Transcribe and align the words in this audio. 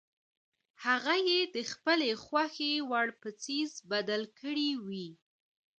هغه 0.85 1.15
یې 1.29 1.39
د 1.55 1.57
خپلې 1.71 2.09
خوښې 2.23 2.73
وړ 2.89 3.07
په 3.21 3.29
څیز 3.43 3.69
بدل 3.91 4.21
کړی 4.39 4.69
وي. 4.85 5.07